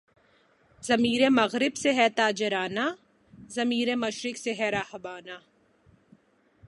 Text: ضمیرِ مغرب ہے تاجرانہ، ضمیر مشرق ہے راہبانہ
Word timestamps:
ضمیرِ 0.83 1.21
مغرب 1.29 1.73
ہے 1.97 2.07
تاجرانہ، 2.15 2.85
ضمیر 3.49 3.95
مشرق 3.95 4.47
ہے 4.59 4.69
راہبانہ 4.71 5.37